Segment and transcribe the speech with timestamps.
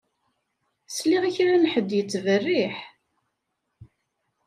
[0.95, 2.77] Sliɣ i kra n ḥedd yettberriḥ.